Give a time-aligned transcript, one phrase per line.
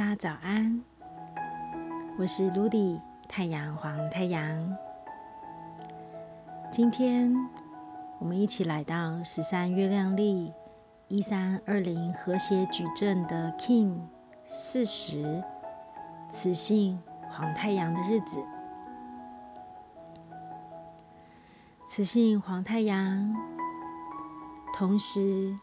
[0.00, 0.82] 大家早安，
[2.16, 4.74] 我是 Ludy 太阳黄太阳。
[6.72, 7.30] 今天
[8.18, 10.54] 我们一起来到十三月亮历
[11.08, 13.98] 一三二零和谐矩阵的 King
[14.48, 15.44] 四十
[16.30, 16.98] 雌性
[17.28, 18.42] 黄太阳的日子。
[21.86, 23.36] 雌性黄太阳，
[24.72, 25.54] 同时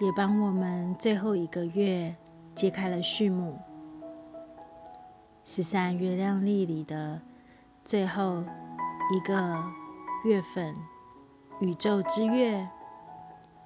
[0.00, 2.14] 也帮我们最后一个月。
[2.54, 3.58] 揭开了序幕，
[5.44, 7.20] 十三月亮历里的
[7.84, 8.44] 最后
[9.12, 9.64] 一个
[10.24, 10.76] 月份，
[11.60, 12.68] 宇宙之月，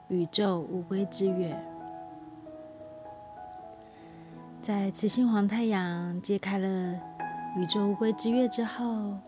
[0.08, 1.60] 宇宙乌龟之月，
[4.62, 6.68] 在雌性黄太阳揭开了
[7.56, 9.18] 宇宙乌龟之月之后，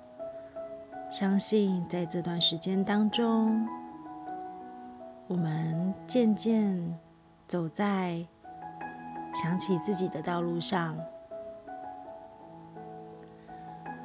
[1.11, 3.69] 相信在这段时间当中，
[5.27, 6.97] 我们渐渐
[7.49, 8.25] 走在。
[9.41, 10.99] 想起自己的道路上，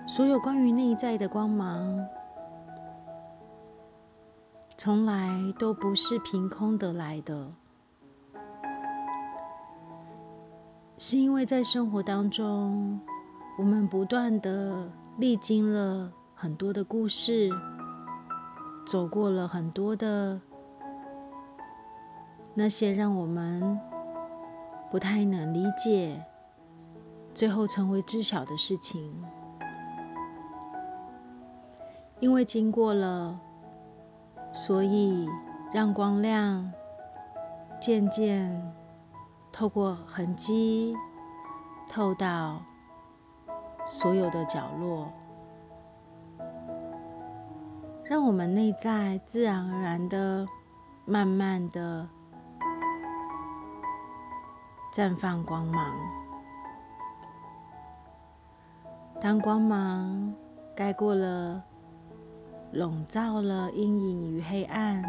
[0.05, 2.07] 所有关于内在的光芒，
[4.77, 7.47] 从来都不是凭空得来的，
[10.99, 13.01] 是因为在生活当中，
[13.57, 17.49] 我们不断的历经了很多的故事，
[18.85, 20.39] 走过了很多的
[22.53, 23.92] 那些让我们。
[24.93, 26.23] 不太能理解，
[27.33, 29.25] 最后成为知晓的事情，
[32.19, 33.39] 因为经过了，
[34.53, 35.27] 所以
[35.71, 36.71] 让光亮
[37.81, 38.71] 渐渐
[39.51, 40.95] 透过痕迹
[41.89, 42.61] 透到
[43.87, 45.11] 所有的角落，
[48.03, 50.45] 让我们内在自然而然的、
[51.03, 52.07] 慢慢的。
[54.93, 55.91] 绽放光芒。
[59.19, 60.31] 当光芒
[60.75, 61.63] 盖过了、
[62.71, 65.03] 笼罩了阴影与黑暗，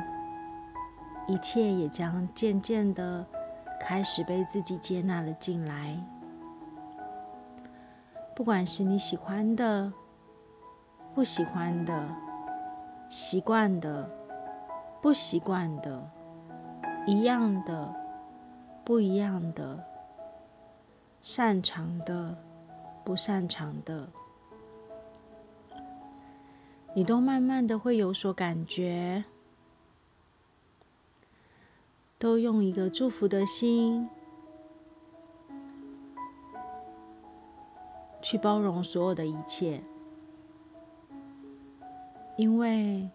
[1.27, 3.27] 一切也将渐渐的
[3.79, 6.03] 开始被自己接纳了进来。
[8.35, 9.93] 不管是你喜欢的、
[11.15, 12.09] 不喜欢的、
[13.11, 14.09] 习惯的、
[15.03, 16.11] 不习惯的、
[17.07, 18.04] 一样的。
[18.85, 19.83] 不一样的，
[21.23, 22.37] 擅长的，
[23.03, 24.11] 不擅长的，
[26.95, 29.25] 你都慢慢的会有所感觉，
[32.19, 34.07] 都用一个祝福的心
[38.21, 39.83] 去包容所有的一切，
[42.37, 43.09] 因为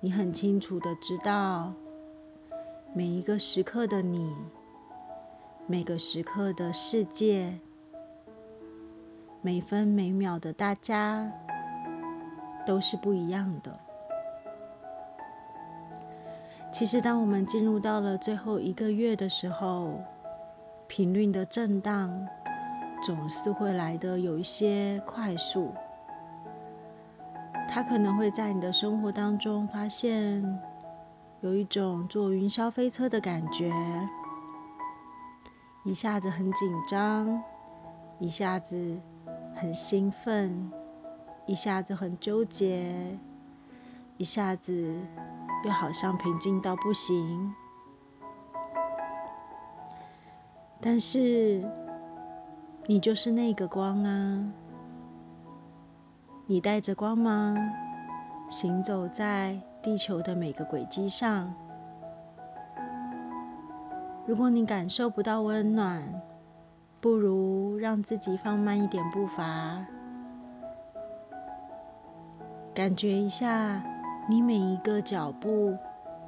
[0.00, 1.72] 你很清楚的知道
[2.92, 4.34] 每一个时刻的你。
[5.68, 7.52] 每个时刻的世界，
[9.42, 11.28] 每分每秒的大家，
[12.64, 13.76] 都是不一样的。
[16.72, 20.00] 其实，当我们进入到了最后一个月的时候，
[20.86, 22.28] 频率的震荡
[23.02, 25.74] 总是会来的有一些快速。
[27.68, 30.60] 它可能会在你的生活当中发现
[31.40, 33.72] 有一种坐云霄飞车的感觉。
[35.86, 37.40] 一下子很紧张，
[38.18, 38.98] 一下子
[39.54, 40.72] 很兴奋，
[41.46, 43.16] 一下子很纠结，
[44.16, 45.00] 一下子
[45.64, 47.54] 又好像平静到不行。
[50.80, 51.64] 但是
[52.86, 54.52] 你就是那个光啊，
[56.46, 57.56] 你带着光芒
[58.50, 61.54] 行走在地球的每个轨迹上。
[64.26, 66.02] 如果你感受不到温暖，
[67.00, 69.86] 不如让自己放慢一点步伐，
[72.74, 73.80] 感觉一下
[74.28, 75.78] 你每一个脚步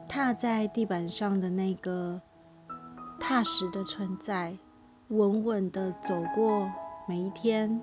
[0.08, 2.20] 踏在地板上的那个
[3.18, 4.56] 踏实的存在，
[5.08, 6.70] 稳稳的走过
[7.08, 7.82] 每一天，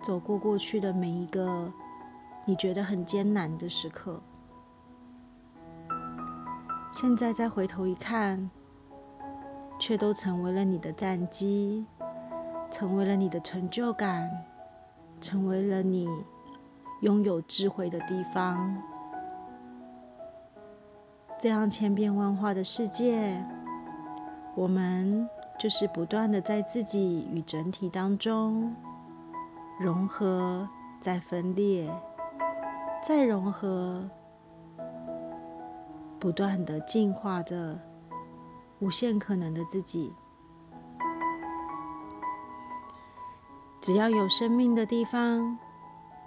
[0.00, 1.70] 走过过去的每一个
[2.46, 4.18] 你觉得很艰难的时刻，
[6.94, 8.50] 现在再回头一看。
[9.78, 11.84] 却都成为了你的战机，
[12.70, 14.28] 成为了你的成就感，
[15.20, 16.08] 成为了你
[17.02, 18.76] 拥有智慧的地方。
[21.38, 23.44] 这样千变万化的世界，
[24.54, 25.28] 我们
[25.58, 28.74] 就是不断的在自己与整体当中
[29.78, 30.66] 融合，
[31.00, 31.92] 再分裂，
[33.02, 34.08] 再融合，
[36.18, 37.78] 不断的进化着。
[38.78, 40.12] 无限可能的自己，
[43.80, 45.58] 只要有生命的地方，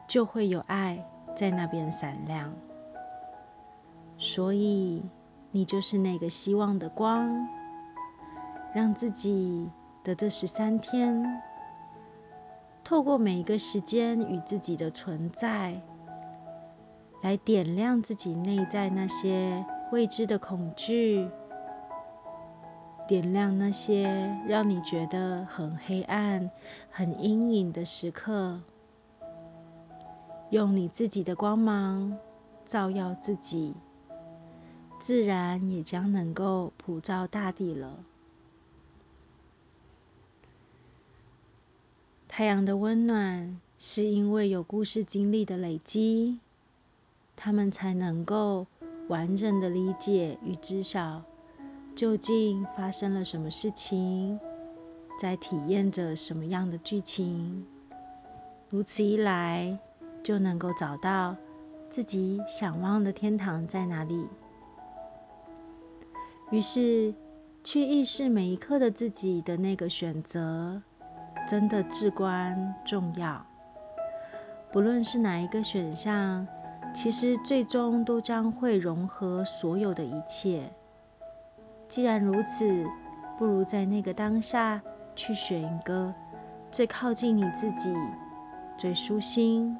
[0.07, 1.05] 就会有爱
[1.37, 2.51] 在那边闪亮。
[4.17, 5.03] 所以，
[5.51, 7.47] 你就是那个希望的光，
[8.73, 9.69] 让自己
[10.03, 11.41] 的这十三天，
[12.83, 15.79] 透过每一个时间与自己的存在，
[17.21, 21.29] 来点亮自己内在那些未知的恐惧。
[23.09, 26.51] 点亮那些让你觉得很黑暗、
[26.91, 28.61] 很阴影的时刻，
[30.51, 32.19] 用你自己的光芒
[32.67, 33.73] 照耀自己，
[34.99, 37.97] 自然也将能够普照大地了。
[42.27, 46.37] 太阳的温暖是因为有故事经历的累积，
[47.35, 48.67] 他们才能够
[49.07, 51.23] 完整的理解与知晓。
[51.95, 54.39] 究竟发生了什么事情？
[55.19, 57.65] 在体验着什么样的剧情？
[58.69, 59.77] 如此一来，
[60.23, 61.35] 就能够找到
[61.89, 64.27] 自己想望的天堂在哪里。
[66.51, 67.13] 于是，
[67.63, 70.81] 去意识每一刻的自己的那个选择，
[71.49, 73.45] 真的至关重要。
[74.71, 76.47] 不论是哪一个选项，
[76.93, 80.71] 其实最终都将会融合所有的一切。
[81.89, 82.85] 既然如此，
[83.35, 84.79] 不如在那个当下
[85.15, 86.13] 去选一个
[86.71, 87.91] 最靠近你自己、
[88.77, 89.75] 最舒心、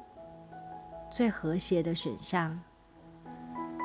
[1.08, 2.58] 最和谐的选项，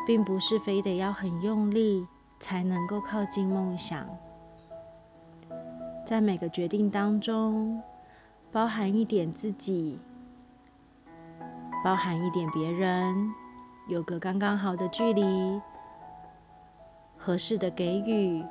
[0.08, 2.08] 并不是非得要很用力
[2.40, 4.08] 才能够靠近梦想。
[6.04, 7.84] 在每个决定当中，
[8.52, 10.00] 包含一点自己，
[11.84, 13.32] 包含一点别人，
[13.88, 15.62] 有个刚刚好的距离。
[17.26, 18.46] 合适的给予，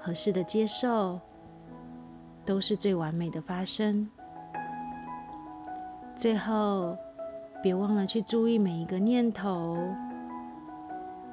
[0.00, 1.20] 合适的接受，
[2.46, 4.08] 都是最完美的发生。
[6.16, 6.96] 最后，
[7.62, 9.76] 别忘了去注意每一个念头，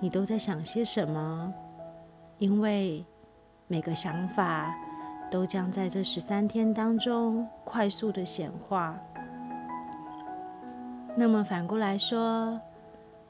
[0.01, 1.53] 你都在想些什么？
[2.37, 3.05] 因为
[3.67, 4.75] 每个想法
[5.31, 8.99] 都将在这十三天当中快速的显化。
[11.15, 12.59] 那么反过来说，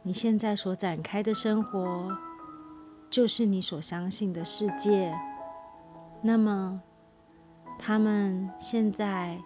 [0.01, 2.17] 你现在所展开的生活。
[3.09, 5.17] 就是你所相信的世界。
[6.21, 6.81] 那么，
[7.79, 9.37] 他们现在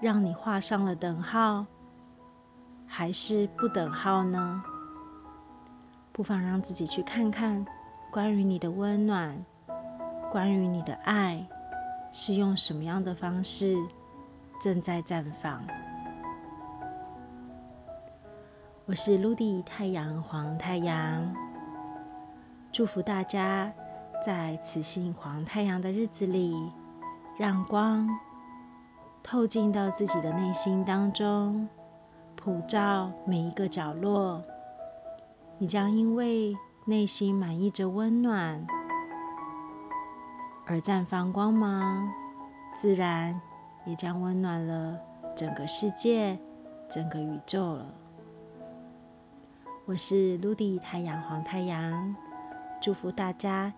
[0.00, 1.66] 让你画上了等号，
[2.86, 4.62] 还是不等号呢？
[6.12, 7.64] 不妨让自己去看看，
[8.10, 9.44] 关于你的温暖，
[10.30, 11.46] 关于你的爱，
[12.12, 13.76] 是用什么样的方式
[14.60, 15.62] 正在绽放？
[18.86, 21.49] 我是陆地太阳黄太阳。
[22.72, 23.72] 祝福大家
[24.24, 26.70] 在此性黄太阳的日子里，
[27.36, 28.08] 让光
[29.24, 31.68] 透进到自己的内心当中，
[32.36, 34.44] 普照每一个角落。
[35.58, 38.64] 你将因为内心满溢着温暖
[40.64, 42.08] 而绽放光芒，
[42.76, 43.40] 自然
[43.84, 44.96] 也将温暖了
[45.34, 46.38] 整个世界、
[46.88, 47.86] 整个宇宙了。
[49.86, 52.14] 我是陆地太阳黄太阳。
[52.80, 53.74] 祝福大家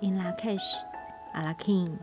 [0.00, 0.76] ，In La Cash，
[1.32, 1.98] 阿拉 King。